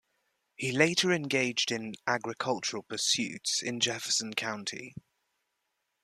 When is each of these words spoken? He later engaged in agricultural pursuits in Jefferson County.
He 0.55 0.71
later 0.71 1.11
engaged 1.13 1.71
in 1.71 1.93
agricultural 2.07 2.81
pursuits 2.81 3.61
in 3.61 3.79
Jefferson 3.79 4.33
County. 4.33 4.95